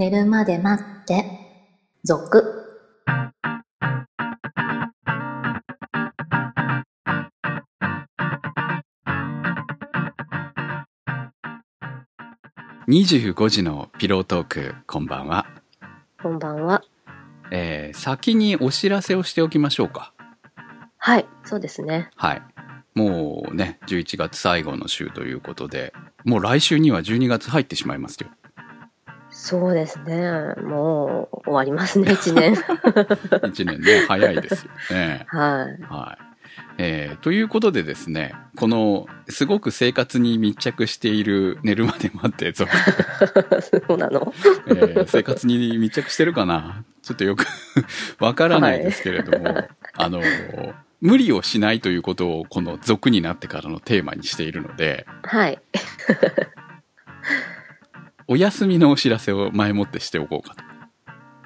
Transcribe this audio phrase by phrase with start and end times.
[0.00, 1.26] 寝るまで待って、
[2.04, 2.56] 続。
[12.88, 15.46] 25時のピロートークこんばんは、
[16.22, 16.82] こんばんは。
[17.50, 20.14] えー先にお知らせをしておきましょうか
[20.96, 22.08] はい、そうですね。
[22.16, 22.42] はい
[22.94, 25.92] もうね11月最後の週ということで
[26.24, 28.30] もう来週には12月入ってしまいますよ
[29.42, 30.54] そうですね。
[30.62, 32.52] もう終わりますね、 一年。
[33.40, 35.82] 1年ね早いですよねはい。
[35.82, 36.24] はい
[36.78, 42.70] えーということでですねこのすごく生活に密着している寝るまで待って続
[43.86, 44.32] そうなの？
[44.66, 46.84] えー生活に密着してるかな？
[47.02, 47.46] ちょっとよく
[48.18, 50.20] わからないですけれども、あの
[51.00, 55.58] 無理をしないということをこの俗になってからのテーマにしているのではい。
[58.32, 60.62] お休みのお知らせを前もってしておこうかと。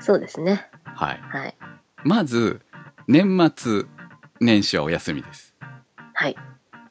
[0.01, 0.69] そうですね。
[0.85, 1.57] はい、はい。
[2.05, 2.61] まず
[3.09, 3.85] 年末
[4.39, 5.55] 年始はお休みです
[6.13, 6.35] はい。
[6.35, 6.43] だ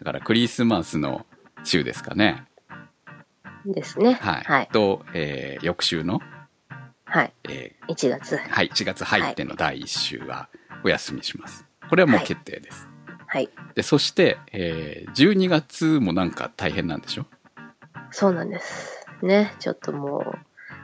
[0.04, 1.28] からクリスマスの
[1.64, 2.46] 週ですかね
[3.68, 4.14] ですね。
[4.14, 4.70] はい、はい。
[4.74, 6.22] と、えー翌週の、
[7.06, 7.34] はい。
[7.48, 8.36] え1月。
[8.36, 10.50] ーはい、1月入っての第1週は
[10.84, 12.88] お休みしますこれはもう決定です、
[13.28, 13.50] はい。
[13.76, 17.28] でそして、えー12月もなんか大変なんでしょ？
[18.10, 19.03] そうなんです。
[19.24, 19.56] ね。
[19.60, 20.38] ちょっともう、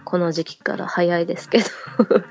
[0.05, 1.65] この時期から早いですけど、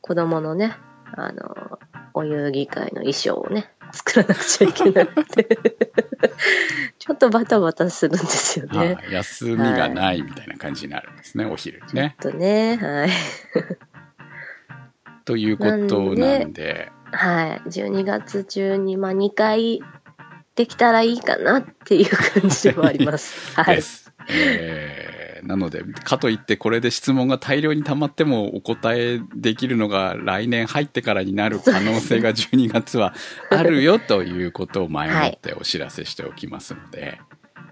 [0.00, 0.76] 子供のね、
[1.14, 1.78] あの、
[2.14, 5.58] お遊戯会の衣装をね、作らなくちゃいけなくて、
[6.98, 8.78] ちょっとバタバタするんですよね。
[8.78, 12.16] はい休みがないみたいな感じになるんですね、お昼にね。
[12.20, 13.10] ちょっとね、はい。
[15.24, 15.70] ということ
[16.14, 17.68] なんではい。
[17.68, 19.82] 12月中に、まあ、2回
[20.56, 23.56] できたらいいかなっていう感じでもあります。
[23.56, 23.82] はいで。
[23.82, 24.12] す。
[24.28, 24.81] えー
[25.42, 33.14] なのでかといってこれで質問が大量に溜まってもお答えできるのが来年入ってからになる可能性が12月は
[33.50, 37.20] あるよということを前もってお知らせしておきますので。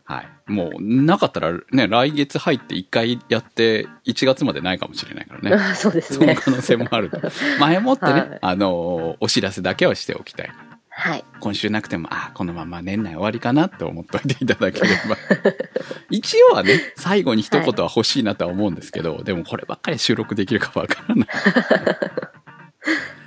[0.05, 6.35] はい、もうなかったらね来月入って1回やって1月までないかもしれないからねあそうですね。
[6.35, 7.21] その可能性もあると。
[7.61, 10.51] 前もってね、 はいあの、お知らせだけはしておきたい。
[10.91, 11.25] はい。
[11.41, 15.17] 今週なくても、あ、このまま年内終わりかなって思っておいていただければ。
[16.11, 21.29] 一応はね、最後に一言は欲しいなとは思うんですけど、でもこればっかり収録できるかわからない。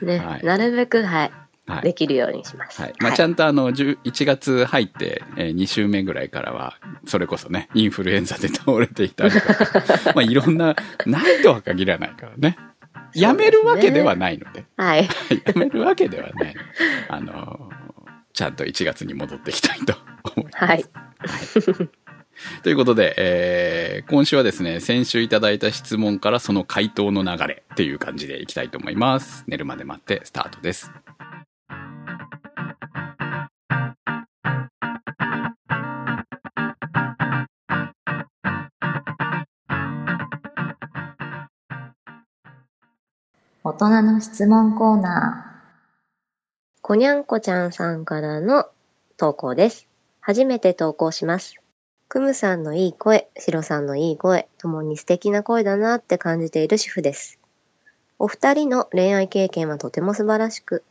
[0.06, 1.32] ね、はいなるべく、はい。
[1.66, 1.94] はいで。
[1.94, 2.82] きるようにします。
[2.82, 2.94] はい。
[3.00, 9.56] まあ、ちゃんとあの、10 1月入って、え2週目ぐらいからは、それこそね、インフルエンザで倒れていたりとか、
[10.14, 10.76] まあ、いろんな、
[11.06, 12.58] ないとは限らないからね。
[13.16, 14.66] やめるわけではないので。
[14.78, 15.04] はい。
[15.06, 15.10] や
[15.56, 16.56] めるわけではない。
[17.10, 17.70] あの、
[18.34, 19.96] ちゃんと1月に戻っていきたいと
[20.36, 20.66] 思います。
[20.66, 20.86] はい。
[22.64, 29.46] ということで、えー今週はですね、先週いただいた質問からその回答の流れっていう感じでいきたいと思います。
[29.48, 30.92] 寝るまで待ってスタートです。
[43.66, 48.66] 大人の質問コーナーこにゃんこちゃんさんからの
[49.16, 49.88] 投稿です。
[50.20, 51.56] 初めて投稿します。
[52.10, 57.40] クムさんのいい声、シロさんのいい声、ともに素敵な声だなって感じている主婦です。
[58.20, 60.84] お二人の恋愛経験はとても素晴らしく、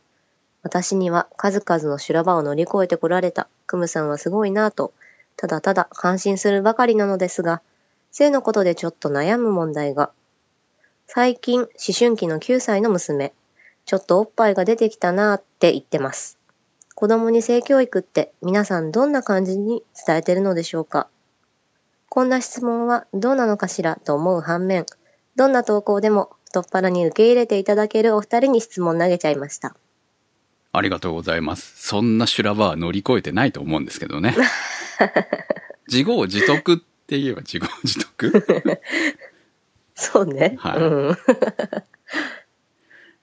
[0.63, 4.93] 私には数々の修羅場を乗り越えてこられたクムさんはすごいなぁと、
[5.37, 7.61] ただただ感心するばかりなのですが、
[8.09, 10.11] 性のことでちょっと悩む問題が。
[11.07, 13.33] 最近、思春期の9歳の娘、
[13.85, 16.39] ちょっとおっぱいが出てきたなーって言ってます。
[16.95, 21.07] 子供に性教育って皆さんどんな感じに伝えてるのでしょうか
[22.07, 23.97] こんな質問はどうなのかしら？
[24.03, 24.85] と思う反面、
[25.35, 29.75] どんな投稿でも太っ腹に受け入れていただけるお二人に質問投げちゃいました。
[30.71, 31.73] ありがとうございます。
[31.87, 34.35] そんな修羅場は乗り越えてないと思うんですけどね。
[35.87, 38.79] 自業自得って言えば自業自得？
[40.03, 40.55] そうね。
[40.59, 41.17] はいうん。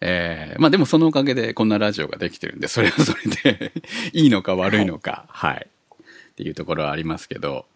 [0.02, 3.72] えーまあでもそのおかげでこんなラジオができてるんで、それはそれで
[4.12, 7.66] いいのか悪いのか、はい、っていうところはありますけど、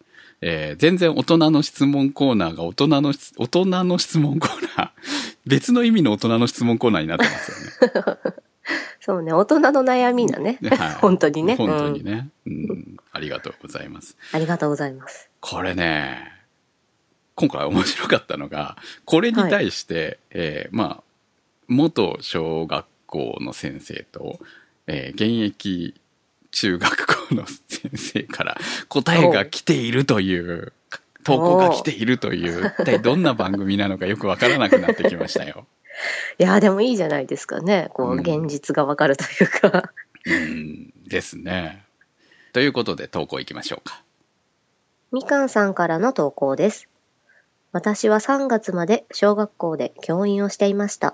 [0.41, 4.89] えー全然大人の質問コーナーが大人の質、大人の質問コーナー、
[5.45, 8.33] 別の意味の大人の質問コーナーになってますよね。
[8.99, 9.31] そうね。
[9.33, 10.57] 大人の悩みだね。
[10.63, 11.55] はい本当にね。
[11.55, 12.97] 本当にうんね、うん。
[13.11, 14.17] ありがとうございます。
[14.31, 15.29] ありがとうございます。
[15.41, 16.34] これね、
[17.35, 21.03] 今回面白かったのが、これに対して、えーまあ、
[21.67, 24.39] 元小学校の先生と、
[24.87, 25.95] えー現役
[26.51, 30.71] 中学校の先生から答えが来ているという
[31.25, 35.67] 投稿が来ているという、一体どんな番組なのかよくわからなくなってきましたよ。
[36.39, 37.89] いや、でもいいじゃないですかね。
[37.93, 39.91] こう、うん現実がわかるというか。
[40.25, 41.83] うん、ですね。
[42.53, 44.01] ということで投稿いきましょうか。
[45.11, 46.87] みかんさんからの投稿です。
[47.75, 51.13] 私は3月まで小学校で教員をしていました。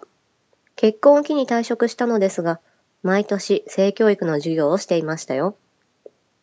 [0.76, 2.60] 結婚を機に退職したのですが、
[3.02, 5.56] 毎年性教育の授業をしていましたよ。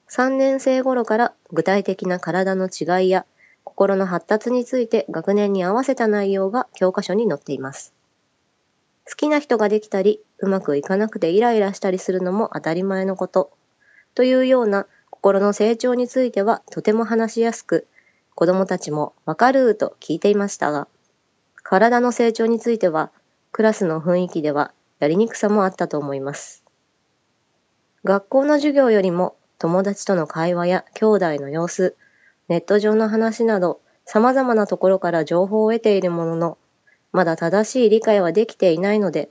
[0.09, 3.27] 3年生頃から具体的な体の違いや
[3.63, 7.95] 心の発達について学年に合わせた内容が教科書に載っています。
[9.09, 13.53] 好きな人ができたり、うまくいかなくてイライラしたりするのも当たり前のこと。
[14.17, 17.87] というような心の成長についてはとても話しやすく、
[18.39, 20.87] 子供たちもわかると聞いていましたが、
[21.65, 23.11] 体の成長については
[23.51, 24.71] クラスの雰囲気では
[25.01, 26.63] やりにくさもあったと思います。
[28.05, 31.97] 学校の授業よりも友達との会話や兄弟の様子、
[32.47, 36.59] ネット上の話など様々なところから情報を得ているものの、
[37.11, 39.31] まだ正しい理解はできていないので、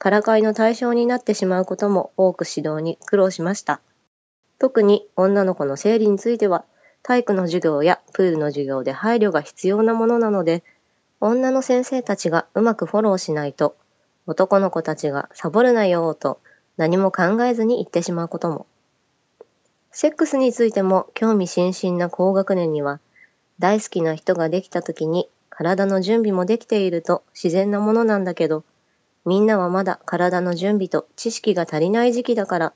[0.00, 3.80] からかいの対象になってしまうことも多く指導に苦労しました。
[4.58, 6.64] 特に女の子の生理については、
[7.08, 10.62] 体育の授業やプールの授業で配慮が必要なものなので、
[11.22, 13.78] 女の先生たちがうまくフォローしないと、
[14.26, 16.38] 男の子たちがサボるなよと
[16.76, 18.66] 何も考えずに言ってしまうことも。
[19.90, 23.00] セックスについても興味津々な高学年には、
[23.58, 28.64] 大好きな人ができた時に体の準備もできていると自然なものなんだけど、
[29.24, 32.72] みんなはまだ体の準備と知識が足りない時期だから、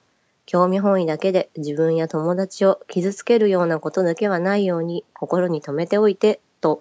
[0.47, 6.81] 興味本位だけで自分や友達を傷つけるようなことだけはないように心に留めておいて、と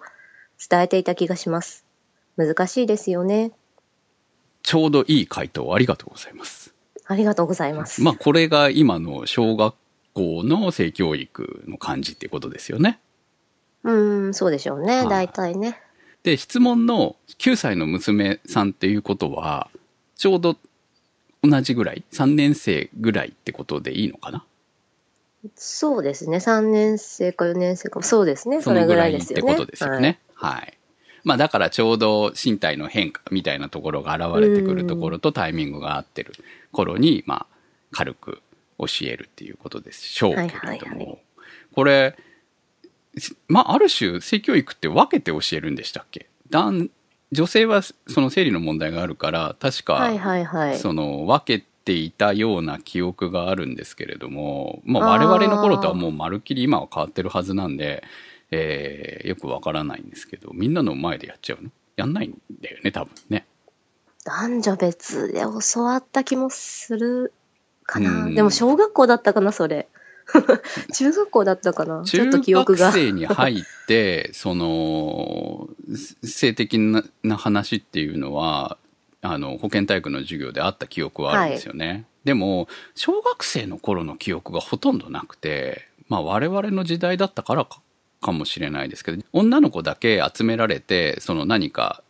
[0.68, 1.84] 伝えていた気がします。
[2.36, 3.52] 難しいですよね。
[4.62, 6.74] ちょうどいい回答ありがとうございます。
[7.06, 8.02] ありがとうございます。
[8.02, 9.74] まあこれが今の小学
[10.12, 13.00] 校の性教育の感じっていうことですよね。
[13.84, 14.98] うーん、そうでしょうね。
[14.98, 15.80] はい大体ね。
[16.22, 19.68] で、質問の9歳の娘さんっていうことは、
[20.14, 20.56] ちょうど
[21.42, 24.44] 同じぐらい ?3 年生ぐらいってことでいいのかな？
[25.56, 26.36] そうですね。
[26.36, 28.00] 3年生か4年生か。
[28.02, 28.62] そうですね。
[28.62, 29.52] それぐらいいですよね。
[29.52, 30.20] ってことですよね。
[30.34, 30.78] はい。
[31.24, 36.32] まあだからちょうど身体の変化みたいなところが現れてくるところとタイミングが合ってる
[36.70, 37.56] 頃に、まあ
[37.90, 38.40] 軽く
[38.78, 41.18] 教えるっていうことでしょうけれども、はいはいはい
[41.74, 42.16] これ、
[43.48, 46.28] まあある種性教育って分けて教えるんでしたっけ？
[46.50, 46.90] 男
[47.32, 50.78] 女性はその生理の問題があるから、確か、はいはいはい。
[50.78, 58.04] その分けていたような記憶があるんですけれども、まあ、我々の頃とはもうまるっきり今は変わってるはずなんで、
[58.50, 61.70] えーよくわからないんですけど、みんなの前でやっちゃうの？
[61.96, 63.46] やんないんだよね、多分ね。
[64.24, 67.32] 男女別で教わった気もする
[67.84, 68.02] かう。
[68.02, 69.88] なんでも小学校だったかな、それ。
[70.94, 72.02] 中学校だったかな？
[72.04, 72.92] ちょ中っと記憶学が。
[72.92, 75.68] 生に入って、 その、
[76.24, 78.78] 性的なな話っていうのは、
[79.20, 82.06] あの、保健体育の授業であった記憶はあるんですよね。
[82.24, 87.80] でも、小学生の頃の記憶がほとんどなくて、まあ我々の時代だったからか
[88.20, 92.02] かもしれないですけど、女の子だけ集められて、その何か、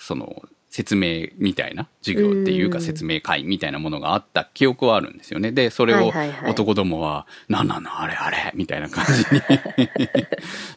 [0.00, 0.42] その、
[0.76, 5.50] 説明みたいな授業っていうかうん説明会みたいなものがあった記憶はあるんですよね。
[5.50, 6.12] で、それを
[6.46, 9.40] 男どもは、なんなのあれあれみたいな感じに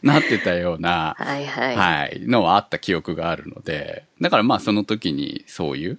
[0.02, 1.76] なってたような、はいはい。
[1.76, 5.98] はい、のはあった記憶があるので、だからまあその時にそういう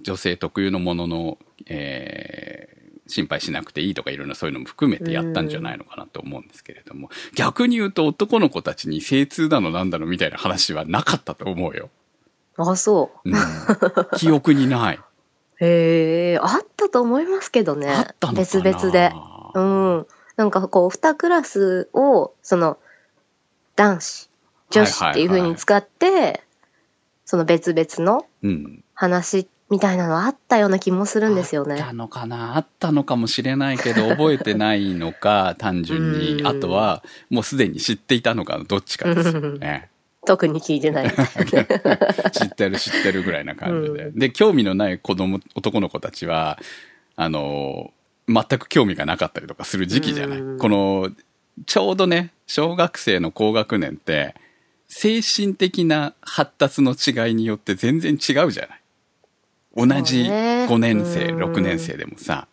[0.00, 2.78] 女性特有のものの、えー
[3.10, 11.88] 心配しなくていいとかいろんなそういうのも含めてやったんじゃないのかなと思うんですけれども、逆に言うと男の子たちに精通だのなんだのみたいな話はなかったと思うよ。
[12.58, 13.34] あ、そうん、
[14.16, 14.96] 記憶にない。
[14.96, 15.00] う。
[15.64, 17.90] へえ、あったと思いますけどね。
[17.90, 19.12] あったのかな別々で。
[19.54, 20.06] うん。
[20.36, 22.78] なんかこう、二クラスを、その、
[23.76, 24.30] 男子、
[24.70, 26.42] 女子っていう風に使って、
[27.24, 28.84] その別々のうん。
[28.94, 31.92] 話みたいなのあったような気もするんですよねあった。
[31.92, 36.36] のかなあったのかもしれないけど、覚えてないのか、単純うに。
[36.42, 39.90] んあとは、もうすでに知っていたのか、どっちかですよね。
[40.28, 41.10] 特に聞いてない。
[42.32, 44.04] 知ってる知ってるぐらいな感じで。
[44.08, 46.58] うで、興味のない子供、男の子たちは、
[47.16, 47.94] あの、
[48.28, 50.38] 全く興味がなかったりとかする時期じゃない。
[50.38, 51.10] うんこの、
[51.64, 54.34] ちょうどね、小学生の高学年って、
[54.86, 58.80] 精神的な発達の違いによって全然違うじゃない。
[59.74, 62.48] 同じそうね5年生、うん6年生でもさ、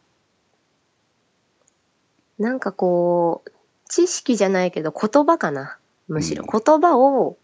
[2.40, 3.52] なんかこう、
[3.90, 5.78] 知識じゃないけど言葉かな。
[6.08, 7.38] むしろうん言葉を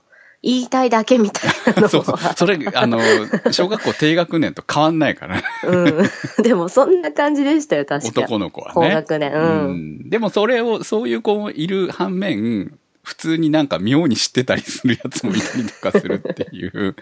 [0.43, 2.17] 言いたいだけみたいなの そうそう。
[2.35, 2.99] それ、あの、
[3.51, 6.03] 小学校低学年と変わんないから、うん。
[6.41, 8.73] でもそんな感じでしたよ、確か男の子はね。
[8.73, 9.31] 高学年。
[9.33, 9.39] うん。
[9.39, 16.95] うんでもそれを、そういう子もいる反面、普通になんか妙に知ってたりするやつもいたりとかするっていう、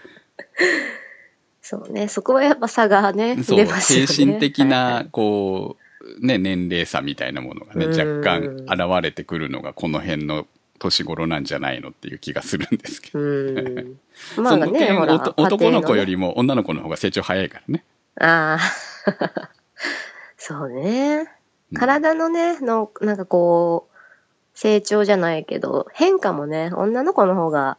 [1.62, 2.08] そうね。
[2.08, 4.06] そこはやっぱ差がね、そう、出ますよね。
[4.06, 10.46] 精神的ないこう、ね、年齢差みたいなものがね、うん若干現れてくるのがこの辺の
[10.80, 13.20] 年頃なんじゃないのっていう気がするんですけど。
[13.20, 13.98] うん。
[14.42, 16.12] まあね、ほら、男の子より。
[16.12, 17.84] りも女の子の方が成長早いからね。
[18.18, 19.50] ああ。
[20.36, 21.18] そうね。
[21.72, 23.96] うん体のね、の、なんかこう、
[24.54, 27.78] 成長じゃないけど、変化もね、女の子の方が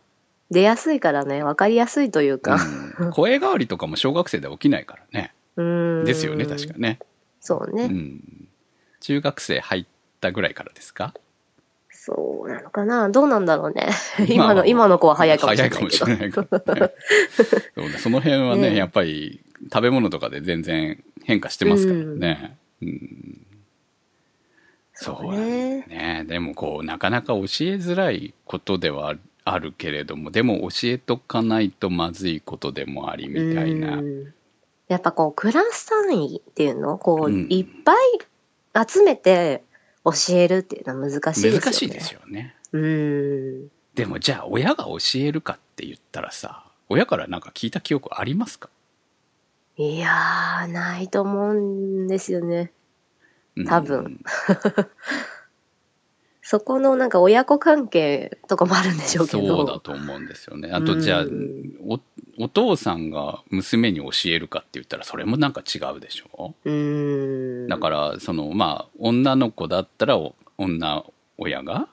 [0.50, 2.56] 出やすいからね、わかりやすいというか。
[3.00, 5.34] うん声変わりとかも小学生では起きないからね。
[5.58, 6.06] うん。
[6.06, 6.76] ですよね、確か。
[6.78, 7.00] ね。
[7.42, 7.84] そうね。
[7.86, 8.48] うん。
[9.02, 9.86] 中学生入っ
[10.22, 11.14] たぐらいからですか？
[12.04, 13.10] そうなのかな？
[13.10, 13.90] どうなんだろうね。
[14.28, 16.06] 今の、今の子は早いかもしれないけど。
[16.06, 19.40] 早いかもしれないその辺はね、ねやっぱり
[19.72, 22.58] 食べ物とかで全然変化してますからね。
[22.82, 23.46] うん
[24.94, 26.26] そうだねね。
[26.28, 27.44] でもこう、なかなか教え
[27.76, 29.16] づらいことでは
[29.46, 33.98] あるけれども、でも教えとかないとまずいことでもありみたいな。
[33.98, 34.34] うん
[34.88, 36.98] やっぱこう、クラス単位っていうの？
[36.98, 37.96] こう、うんいっぱい
[38.88, 39.64] 集めて
[40.04, 41.60] 教えるっていうのは難しいですよね。
[41.60, 42.56] 難しいですよね。
[42.72, 43.68] うん。
[43.94, 48.70] でもじゃあ親が教えるかって言ったらさ、親からなんか聞いた記憶ありますか？
[49.78, 52.72] いやー、ないと思うんですよね。
[53.56, 54.22] うん多分
[56.52, 59.48] そこのなんか親子関係とかもあるんでしょうけど。
[59.48, 60.70] そうだと思うんですよね。
[60.74, 62.02] あとじゃあうんお、
[62.44, 66.54] お父さんが娘に教えるかって言ったらそれもなんか違うでしょ？
[66.66, 67.70] うん。
[67.70, 71.06] だから、その、まあ、女の子だったらお女
[71.38, 71.88] 親が、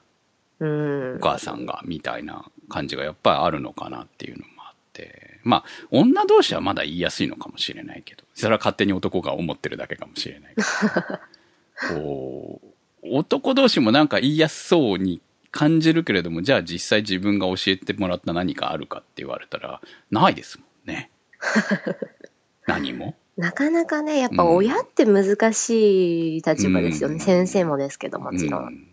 [0.59, 1.15] うん。
[1.15, 5.39] お母さんが、みたいな感じがやっぱりあるのかなっていうのもあって。
[5.43, 11.95] まあ、女同士はまだ言いやすいのかもしれないけど、それは勝手に男が思ってるだけかもしれないけど。
[11.95, 12.67] こう、
[13.03, 21.09] 男同士もなんか言いやすそうに感じるけれども、じゃあ実際自分が教えてもらった何かあるかって言われたら、ないですもんね。
[22.67, 23.15] 何も。
[23.37, 27.15] なかなかね、やっぱ親って難しい立場ですよね。
[27.15, 28.63] うん先生もですけど、もちろん。
[28.65, 28.85] うん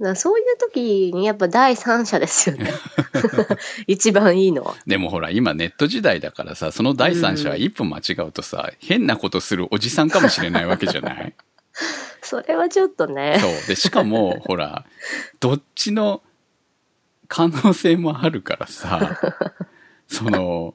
[0.00, 2.70] だそういう時にやっぱ第三者ですよね。
[3.88, 4.76] 一番いいのは。
[4.86, 11.34] でもほら、今ネット時代だからさ、その第三者は一歩間違うとさ、変なことするおじさんかもしれないわけじゃない？
[12.28, 13.38] それはちょっとね。
[13.40, 13.52] そう。
[13.68, 14.84] で、しかも、 ほら、
[15.40, 16.22] どっちの
[17.26, 19.18] 可能性もあるからさ、
[20.08, 20.74] その、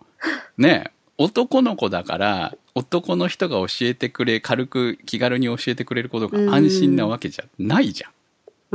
[0.58, 8.10] ね、男の子だから、男の人が教えてくれ、軽く気軽に教えてくれることが安心なわけじゃないじゃ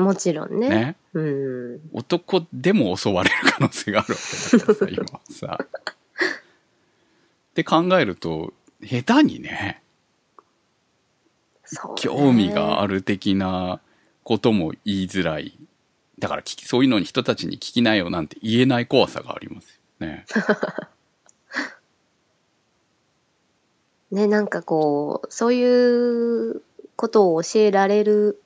[0.00, 0.60] もちろんん。
[0.60, 0.68] ね。
[0.68, 0.96] ね。
[1.14, 1.80] うん。
[1.92, 4.20] 男でも襲われる可能性があるわ
[4.50, 5.58] けだからさ、 今はさ。
[7.50, 9.82] って考えると、下手にね
[11.96, 13.80] 興味がある的な
[14.22, 15.58] ことも言いづらい。
[16.18, 20.26] だからそういうのに人たちに聞きなよなんて言えない怖さがありますよね。
[24.10, 26.62] ね、なんかこう、そういう
[26.96, 28.40] ことを教えられる、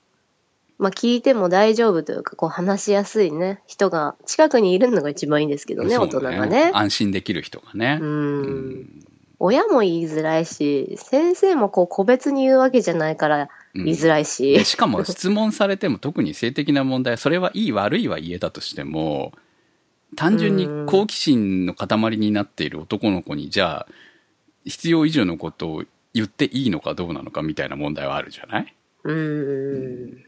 [0.77, 6.71] まあ聞いても大丈夫というか、こう話しやすいね、人が近くにいるのが一番いいんですけどね、そう大人がね。
[6.73, 7.97] 安心できる人がね。
[8.01, 8.05] う。
[8.05, 9.05] うん
[9.45, 14.53] 親も言いづらいし、先生もこう個別に言うわけじゃないからうん言いづらいし。
[14.53, 19.33] でしかも質問されても特に性的な問題、それはいい悪いは言えたとしても、
[20.15, 23.87] 単純に好奇心の塊になっている男の子に、じゃあ、
[24.63, 25.83] 必要以上のことを
[26.13, 28.73] 言っていいのかどうなのかみたいな問題はあるじゃない？
[29.03, 30.23] うん。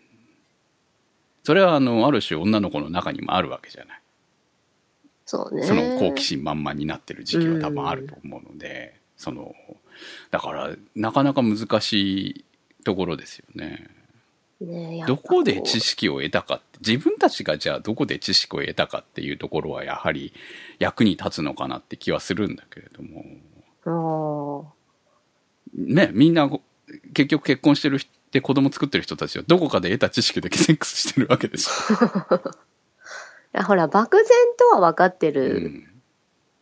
[1.44, 4.00] それはあの、ある種女の子の中にもあるわけじゃない？
[5.26, 5.64] そうね。
[5.64, 9.56] その好奇心満々になってる時期は多分あると思うので、その、
[10.32, 12.46] だから、なかなか難しい
[12.84, 13.90] ところですよね。
[14.62, 20.34] ねどこで知識を得たかって、自分たちがじゃあどこで知識を得たかっていうところはやはり
[20.80, 23.24] 役に立つのかなって気はするんだけれども、
[23.86, 24.74] 構
[25.74, 26.50] ね、みんな
[27.14, 32.36] 結局結婚してる人で子供作ってる人たちはどこかで得た知識でセックスしてるわけでしょ。
[33.54, 35.95] いやほら、漠然とは分かってうるん。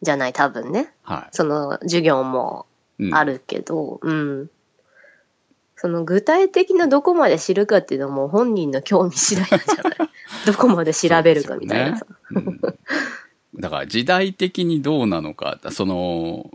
[0.04, 0.94] じゃない、多分ね。
[1.04, 2.66] はその授業も
[3.00, 3.06] い。
[3.06, 3.24] うんあ。
[3.26, 4.50] るけど、うん。
[5.76, 10.10] その具体的などこまで知るかっていうのはもう本人の興味次第なんじゃない？
[10.46, 12.06] どこまで調べるかみたいなさ。
[12.06, 12.60] ねうん
[13.56, 16.50] だから時代的にどうなのか、その、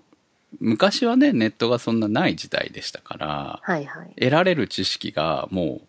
[0.58, 4.08] 昔はね、ネットがそんなない時代でしたから、はいはい。
[4.16, 5.80] 得られる知識がも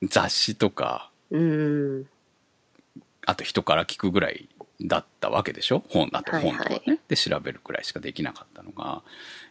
[0.00, 2.06] う雑誌とか、うん。
[3.26, 4.48] あと人から聞くぐらい
[4.82, 5.84] だったわけでしょ？
[5.88, 9.02] 本だとはいはい本とかね、で調べるくらいしかできなかったのが、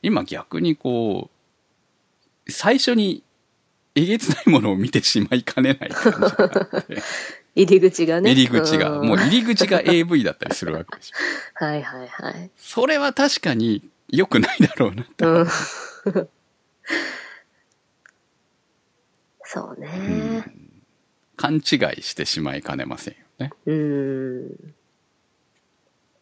[0.01, 1.29] 今逆にこ
[2.47, 3.23] う、最初に
[3.95, 6.27] えげつないものを見てしまいかねない感じが
[6.73, 6.97] あって。
[7.55, 8.31] 入り口がね。
[8.31, 8.89] 入り口が。
[8.99, 11.15] んもう入り口が AV だったりするわけでしょ。
[11.63, 12.49] はいはいはい。
[12.57, 15.05] それは確かに良くないだろうな。
[15.19, 15.47] うん。
[19.45, 20.39] そううね。
[20.39, 20.43] ん
[21.37, 21.57] 勘違
[21.97, 23.51] いしてしまいかねませんよね。
[23.67, 24.75] うん。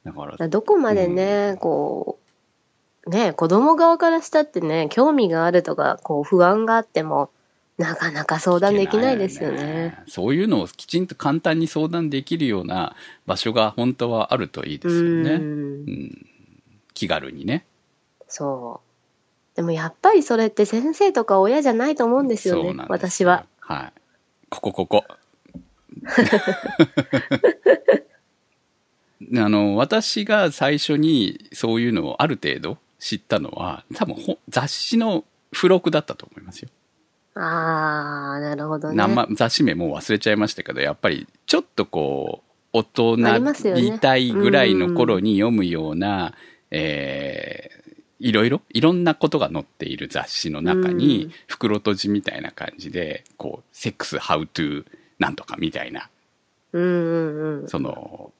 [0.03, 2.19] だから、どこまでね、こ
[3.05, 7.29] う、ね、子供側からしたってね、興味があるとか、こう、不安があっても、
[7.77, 9.97] なかなか相談できないですよね。
[10.07, 15.31] そういうのをきちんと簡単に相談できるような場所が本当はあるといいですよね。
[15.31, 15.35] う。
[15.35, 16.25] うんん
[16.93, 17.65] 気軽にね。
[18.27, 19.55] そう。
[19.55, 23.45] でもやっぱりそれって先生とか親じゃないと思うんですよね私は。。
[23.59, 23.93] はい。
[24.49, 25.03] ここここ。
[29.35, 35.23] あの、私が最初にそういうのをある程度知ったのは、多分ほ雑誌の
[35.53, 36.69] 付録だったと思いますよ。
[37.35, 38.95] あー、なるほどね。
[38.95, 43.17] 名前雑誌名もう忘れちゃいましたけど、やっぱりちょっとこう、大人
[43.75, 46.33] みたいぐらいの頃に読むような、
[46.71, 47.81] えー
[48.21, 54.85] いろいろ、いろんなことが載っている雑誌の中うにん、袋閉じみたいな感じで、こう、セックス、ハウトゥー、
[55.17, 56.07] なんとかみたいな、
[56.71, 57.67] うんうんうん。
[57.67, 58.31] その、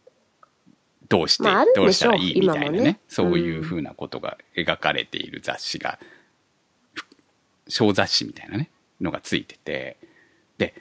[1.11, 1.43] どうして、
[1.75, 1.91] どう。
[1.91, 2.81] したらいいみたいなね。
[2.81, 2.99] ね。
[3.09, 5.99] そういうふうなことが描かれている雑誌が、
[6.93, 7.05] ふ
[7.67, 8.69] 小雑誌みたいなね、
[9.01, 9.97] のがついてて、
[10.57, 10.73] で、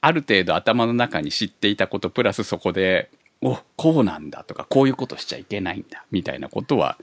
[0.00, 3.10] ある程度頭の中に知っていたこと、プラスそこで、
[3.40, 6.96] お、こうなんだとか、こういうことしちゃいけないんだ、みたいなことは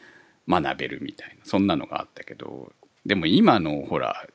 [0.48, 2.72] 学べるみたいな、そんなのがあったけど、
[3.06, 4.26] でも今の、ほら、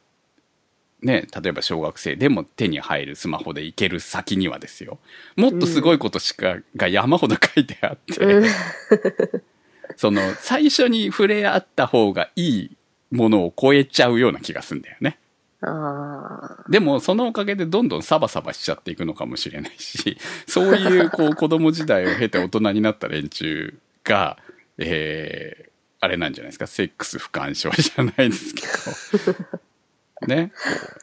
[1.02, 4.99] ね、例えば小学生でも手に入るスマホでいける先にはですよ。
[5.37, 8.45] もっとすごいことしか、が山ほど書いてあって、うん。
[9.97, 12.76] その、最初に触れ合った方がいい
[13.11, 15.19] ものを超えちゃうような気がするんだよね。
[15.62, 24.38] あでも、そのおかげでどんどんサバサバしちゃっていくのかもしれないし、 そういう、こう、子供時代を経て大人になった連中が、
[24.78, 29.36] えー、あれなんじゃないですか、セックス不干渉じゃないですけど、
[30.26, 30.52] ね、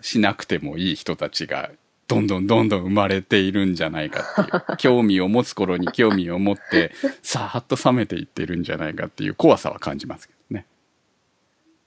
[0.01, 1.71] しなくてもいい人たちが、
[2.07, 10.65] どんどんどんどん生まれているんじゃないかっていう、興味を持つ頃に興味を持って、 さーっと冷めていってるんじゃないかっていう怖さは感じますけどね。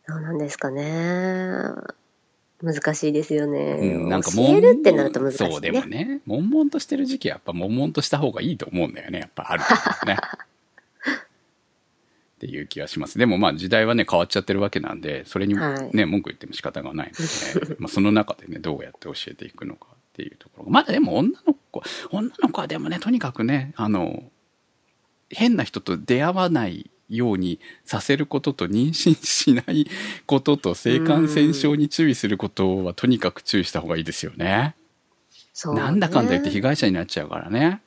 [0.09, 1.73] あ、どうなんですかね。
[2.63, 3.79] 難しいですよね。
[3.81, 5.51] うん、なんか教えるってなると難しいね。
[5.51, 10.19] そう、でもね、悶々としてる時期はやっぱ悶々とした方がいいと思うんだよね、やっぱある程度ね。
[12.41, 13.19] っていう気がします。
[13.19, 20.71] でもまあ時代はね、変わっちゃってるわけなんで、それにね、はい文句言っても仕方がないので、 まあその中でね、どうやって教えていくのかっていうところが。
[20.71, 24.31] まだでも女の子、女の子はでもね、とにかくね、あの、
[25.29, 29.87] 変な人と出会わないようにさせることと妊娠しない
[30.25, 34.75] ことと性感染症に注意することはとにかく注意した方がいいですよね。
[35.67, 37.83] ねなんだかんだ言って被害者になっちゃうからね。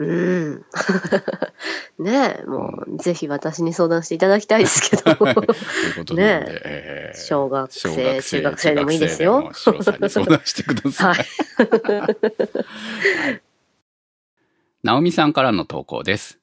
[0.00, 0.64] うん。
[1.98, 5.02] ねえ、もう、ぜひ私に相談していただきたいですけど。
[5.14, 5.42] というこ
[6.06, 11.14] とで、ねえー小学生中学生でもいいですよに相談してください。
[11.14, 11.26] はい。
[14.82, 16.38] 直美さんからの投稿です。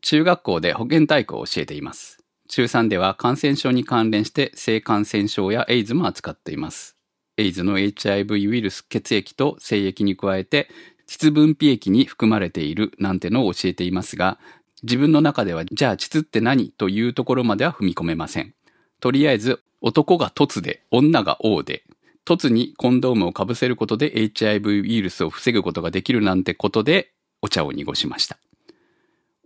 [0.00, 2.24] 中学校で保健体育を教えています。
[2.48, 6.96] 中3では感染症に関連して性感染症やエイズも扱っています。
[7.36, 10.68] エイズの HIV ウイルス血液と精液に加えて、
[11.06, 14.38] 膣分泌液に含まれているなんてのを教えていますが、
[14.82, 18.54] 自分の中ではじゃあ膣って何というところまでは踏み込めません。
[19.00, 21.84] とりあえず男が凸で女が O で、
[22.24, 28.36] 凸にコンドームをかぶせることで HIV ウイルスを防ぐことができるなんてことでお茶を濁しました。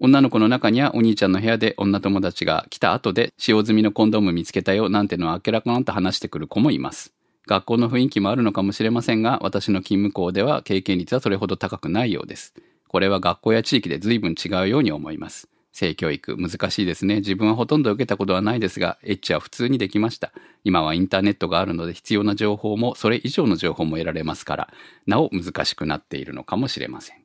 [0.02, 7.12] 女の子の中にはお兄ちゃんの部屋で女友達が来た後で使用済みのコンドーム見つけたよなんてのは明らかなと話してくる子もいます。
[7.50, 12.54] 学校の雰囲気もあるのかもしれませんが、私の勤務校では経験率はそれほど高くないようです。
[12.86, 15.48] これは学校や地域で随分違うように思います。
[15.72, 17.16] 性教育、難しいですね。
[17.16, 20.30] 自分はほとんど受けたことはないですが、エッチは普通にできました。
[20.62, 24.68] 今はインターネットがあるので必要な情報もそれ以上の情報も得られますから、
[25.08, 27.16] なお難しくなっているのかもしれません。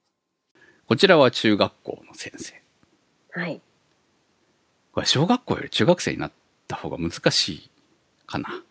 [0.88, 2.60] こちらは中学校の先生。
[3.30, 3.62] はい。
[4.92, 6.32] これ小学校より中学生になっ
[6.68, 7.70] た方が難しい
[8.26, 8.64] かな。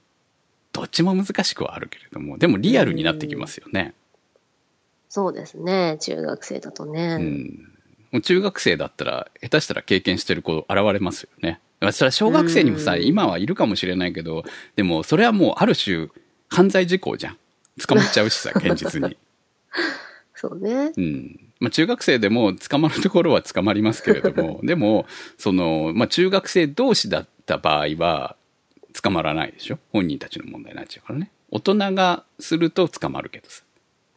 [0.75, 3.95] どっちも難しくはあるけれども、でもリアルになってきますよね。
[5.09, 5.97] そうですね。
[6.01, 7.17] 中学生だとね。
[7.21, 7.75] うん。
[8.11, 11.61] もう中学生だったら、下手したら経験してる子現れますよね。
[11.93, 14.43] それは小学生にもさ、うん今はいるかもしれないけど、
[14.75, 16.09] でもそれはもうある種
[16.49, 17.39] 犯罪事項じゃん。
[17.87, 19.17] 捕まっちゃうしさ、 現実に。
[20.35, 20.93] そうね。
[20.97, 21.41] うん。
[21.61, 25.07] まあ中学生でも捕まるところは捕まりますけれども、でも、
[25.39, 28.37] その、まあ中学生同士だった場合は、
[29.03, 29.79] 捕まらないでしょ？
[29.93, 31.31] 本人たちの問題になっちゃうからね。
[31.51, 33.63] 大人がすると捕まるけどさ。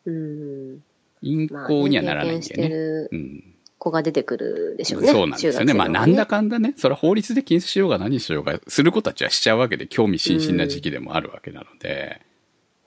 [0.05, 0.83] うん。
[1.21, 2.69] 陰まあ行にはならないんだよね。
[2.69, 3.53] るうん。
[3.79, 5.09] 子が出てくるでしょうね。
[5.09, 5.73] そうなんですよね。
[5.73, 12.21] まあ、なんだかんだね、それは法律で禁止しようが何しようが、する子たちはしちゃうわけで、興味津々な時期でもあるわけなので、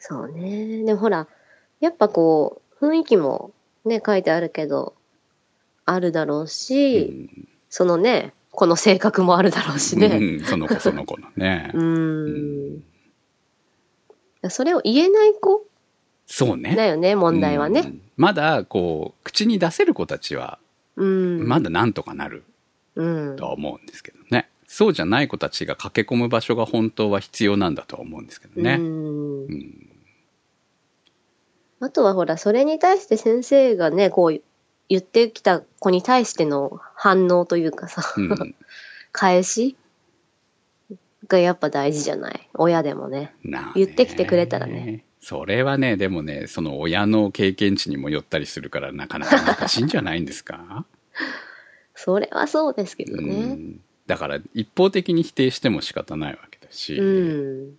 [0.00, 0.82] そうね。
[0.82, 1.28] でもほら、
[1.78, 3.52] やっぱこう、雰囲気も
[3.84, 4.94] ね、書いてあるけど、
[5.84, 10.06] あるだろううし、んそのね、この性格もあるだろうしね。
[10.06, 11.70] うん、その子その子のね。
[11.74, 12.82] うーん。
[14.50, 15.66] それを言えない子？
[16.26, 16.74] そうね。
[16.76, 17.80] だよね、問題はね。
[17.80, 18.02] うん。
[18.16, 20.58] まだ、こう、口に出せる子たちは、
[20.96, 21.46] うん。
[21.46, 22.44] まだなんとかなる
[22.94, 23.44] うんと。
[23.44, 24.48] は思うんですけどね。
[24.66, 28.76] そうじゃない子たちが駆け込む場所が本当は必要なんだとは思うんですけどね。
[28.78, 29.86] うんうん
[31.82, 34.42] あとはほら、それに対して先生がね、こう
[34.90, 38.54] 言ってきた子に対しての反応というかさ、うん
[39.12, 39.76] 返し
[41.26, 42.48] がやっぱ大事じゃない？
[42.54, 43.34] 親でもね。
[43.74, 45.04] 言ってきてくれたらね。
[45.20, 50.84] それはね、でもね、その親の経験値にもよったりするから、なかなか難しいんじゃないんですか？
[51.94, 53.34] それはそうですけどうね。
[53.54, 57.78] んだから、一方的に否定しても仕方ないわけだし、うん。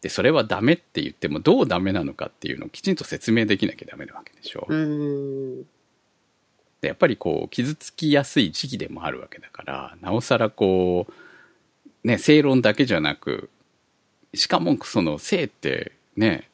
[0.00, 4.66] で、それはダメって言っても、どうダメなのかっていうのをきちんと説明できなきゃダメなわけでしょ？
[4.68, 5.64] うん。
[6.80, 11.12] でやっぱりこう、傷つきやすい時期でもあるわけだから、なおさらこう、
[12.06, 13.50] ね、正論だけじゃなく、
[14.34, 16.48] しかもその性ってね、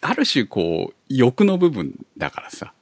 [0.00, 2.72] ある種こう、欲の部分だからさ、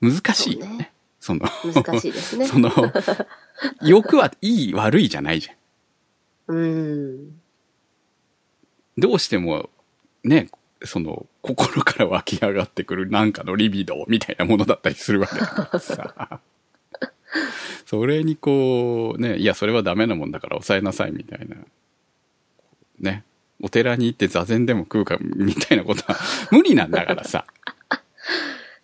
[0.00, 0.92] 難しいよね。
[1.20, 2.46] その、難しいですね。
[2.46, 2.70] その、
[3.82, 5.52] 欲はいい悪いじゃないじゃ
[6.52, 6.56] ん。
[6.56, 7.40] うん。
[8.98, 9.70] どうしても、
[10.22, 10.48] ね、
[10.86, 16.40] その、心から湧き上がってくるなんかのリビドーみたいなものだったりするわけだからさ。
[17.86, 21.56] それにこう、ね、いや、それはダメなもんだから抑えなさいみたいな。
[23.00, 23.24] ね。
[23.62, 26.18] お寺に行って座禅でも食うかみたいなことは
[26.50, 27.46] 無理なんだからさ。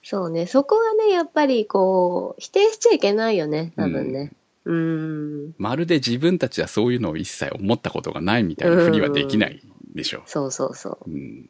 [0.03, 0.47] そうね。
[0.47, 3.73] そこはね、やっぱりこう、否定しちゃいけないよね。
[3.77, 4.33] 多分ね。
[4.65, 5.55] うん。
[5.59, 9.63] まるで自分たちはそういうのを一切思ったことがないみたいなふりはできない
[9.95, 10.23] でしょ。
[10.27, 11.49] そうそうそうん。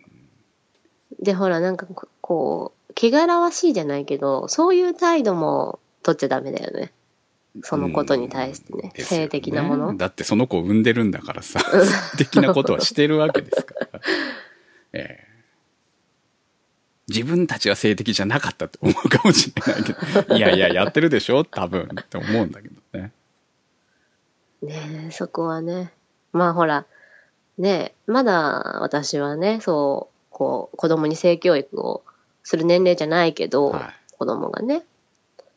[1.21, 1.25] う。
[1.25, 6.93] で、ほら、なんかここう、汚らわしいじゃないけど、そういう態度も取っちゃダメだよね。
[7.63, 8.93] そのことに対してね。
[8.95, 9.97] ですよね性的なもの。
[9.97, 14.01] だってその子を産んでるんだからさ、性的なことはしてるわけですから。
[14.93, 15.31] ええ
[17.09, 19.99] 自分たちは性的じゃなかったって思うかもしれないけど、
[20.39, 21.43] いやいや、やってるでしょ？
[21.45, 23.11] 多分って思うんだけどね。
[24.63, 25.93] ねえ、そこはね。
[26.33, 26.87] まあほら、
[27.59, 30.10] ねえ、まだ私はね、そう、
[30.41, 32.03] こう、子供に性教育を
[32.45, 34.85] する年齢じゃないけど、は子供がね。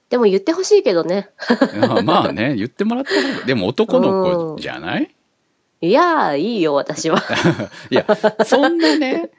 [0.09, 1.29] でも言ってほしいけどね。
[1.73, 2.01] いまあ。
[2.01, 5.09] まあね、言ってもらった方が、でも男の子じゃない？
[5.79, 7.23] いやー、いいよ、私は。
[7.89, 8.05] いや、
[8.45, 9.31] そんなね、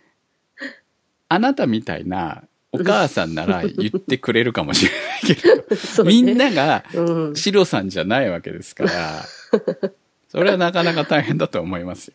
[1.28, 5.56] あなたみたいなお母さんなら言ってくれるかもしれないけど、
[6.04, 7.00] ねみんながう
[7.32, 7.36] ん。
[7.36, 8.90] シロさんじゃないわけですから、
[10.30, 12.14] それはなかなか大変だと思いますよ。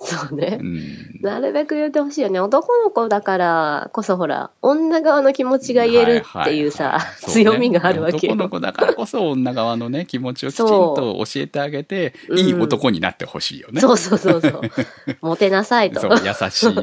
[0.00, 0.64] そうねう。
[0.64, 1.20] ん。
[1.22, 2.38] なるべく言ってほしいよね。
[2.38, 8.36] 男の子だからこそほら、女側の気持ちが言えるっていうさ、はははそうね強みがあるわけよ男。
[8.36, 13.80] の子だからこそ女側のね、 気持ちをきちんと教えてあげて、そういい男になってほしいよね。
[13.80, 14.60] そうそうそうそう。
[15.20, 16.00] モテなさいと。
[16.00, 16.74] そう、優しい。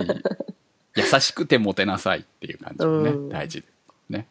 [0.96, 3.68] 優しくてモテなさいっていう感じもね、うん大事で。
[4.10, 4.28] ね。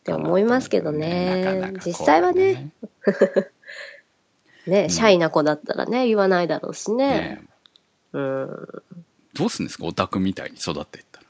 [0.00, 2.70] って思いますけどねなかなかこう実際はね。
[4.66, 7.06] ね、シャイな子だったらね、言わないだろうしね。
[7.08, 7.42] ね
[8.12, 8.68] うん。
[9.34, 9.84] どうすんですか？
[9.86, 11.26] オタクみたいに育っていったら。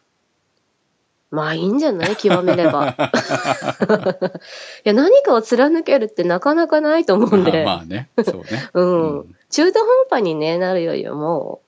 [1.31, 2.16] まあいいんじゃない？
[2.16, 2.97] 極めれば。
[4.85, 7.64] いや、何かを貫けるってなかなかないと思うんで。
[7.64, 8.09] まあまあね。
[8.25, 8.69] そうね。
[8.75, 11.61] うん、うん中途半端にね、なるよりはも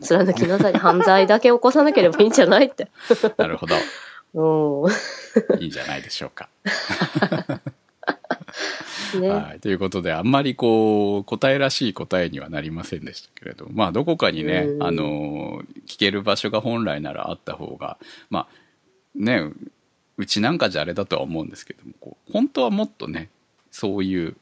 [0.00, 0.72] う、貫きなさい。
[0.74, 2.88] 犯罪だけ起こさなければいいんじゃないって。
[3.38, 3.76] なるほど。
[4.34, 5.60] うん。
[5.60, 6.48] いいんじゃないでしょうか。
[9.18, 9.28] ね。
[9.28, 9.60] はい。
[9.60, 18.46] ということで、あんまりこう、答えらしい答えにはなりませんでしたけれど、まあ、どこかにね、うんあの、聞ける場所が本来ならあった方が、まあ、
[19.14, 19.50] ね、
[20.20, 23.30] うちなんかじゃあれだとは思うんですけども、こう本当はもっとね、
[23.70, 24.36] そういう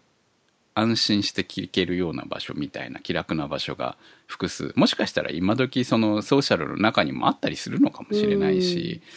[0.74, 9.08] 安心して聞けるような場所みたいな気楽な場所が複数、もしかしたら今時そのソーシャルの中にもあったりするのかもしれないし、うん、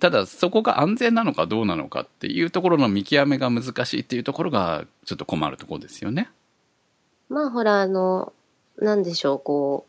[0.00, 6.30] ただそこが安全なのかどうなのかっていうところの見極めが難しいっていうところがちょっと困るところですよね。
[7.28, 8.32] まあほら、あの、
[8.78, 9.86] なんでしょう、こ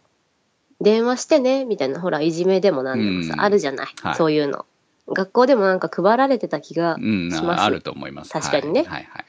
[0.81, 4.65] う、電話してね、みたいな、ほら、いじめでもなんでもさ、うんあるじゃない、はいそういうの。
[5.07, 7.61] 学校でもなんか配られてた気がうん、します。
[7.63, 8.31] あると思います。
[8.31, 9.25] 確かにねはい、はいはいはい。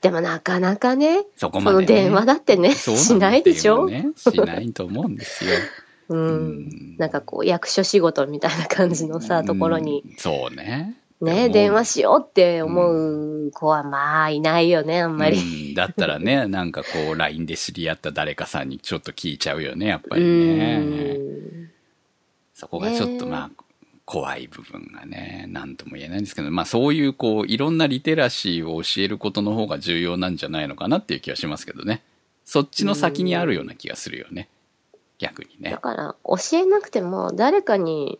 [0.00, 1.80] でもなかなかね、そそこまで、ね。
[1.82, 3.88] の電話だってね、しないでしょ？
[4.16, 5.50] しないと思うんですよ。
[6.08, 6.16] う。
[6.16, 10.96] うんんなんかこう、役所仕事みたいな感じのさ、ところに、うんそうね。
[11.20, 15.38] ね、も電話しようって思う子はまあいないよね、あんまり。
[15.38, 20.78] うんだったらね、 なんかこう、LINE で知り合った誰かさんにちょっと聞いちゃうよね、やっぱうりね。
[20.78, 21.70] ん。
[22.54, 23.64] そこがちょっとまあ、
[24.06, 32.02] 怖い部分がね、なんとも言えないんですけど、まあそういうこう、いろんなリテラシーを教えることの方が重要なんじゃないのかなっていう気はしますけどね。
[32.44, 34.48] そっちの先にあるような気がするよね。
[35.18, 35.78] 逆にねだ。
[35.78, 38.18] から、教えなくても、誰かに、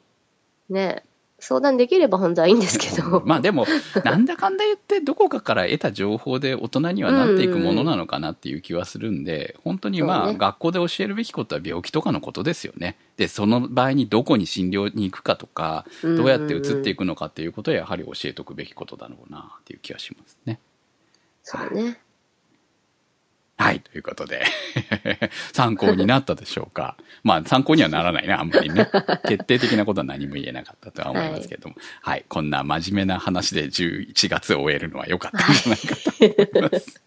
[0.69, 1.05] ね、
[1.39, 3.23] 相談できれば本当はいいんですけど。
[3.27, 3.67] まあでも、
[4.05, 12.97] なんだかんだ言って、どこかから得た情報で大人にはなっていくものなのかなっていう気はするんで、本当にまあ、学校で教えるべきことは病気とかのことですよね。
[13.19, 20.59] で、その場合にどこに診療に行くかとか、どうやって移っていくのかっていうことはやはり教えておくべきことだろうなっていう気がしますね。
[21.43, 21.83] そうね。
[21.83, 21.97] はい、
[23.57, 24.45] ということで、
[25.53, 26.97] 参考になったでしょうか？
[27.25, 28.89] まあ、参考にはならないね、あんまりね。
[29.27, 31.77] 決定的なことは何も言えなかったとは思いますけども。
[32.03, 37.03] はい、こんな真面目な話で11月を終えるのは良かったんじゃないかと思います。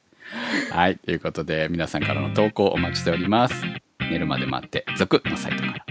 [0.72, 3.56] はい、ということで、皆さんからの投稿お待ちしております。
[4.00, 5.86] 寝るまで待って、続のサイトから。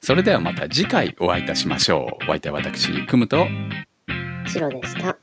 [0.00, 2.24] それではまた次回お会いいたしましょう。
[2.24, 3.46] お相手は私、くむと、
[4.46, 5.21] 白でした。